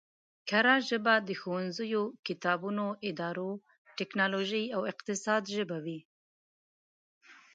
کره 0.49 0.75
ژبه 0.89 1.15
د 1.27 1.29
ښوونځیو، 1.39 2.03
کتابونو، 2.27 2.85
ادارو، 3.07 3.51
ټکنولوژۍ 3.97 4.65
او 4.75 4.81
اقتصاد 4.91 5.43
ژبه 5.55 5.77
وي 5.85 5.99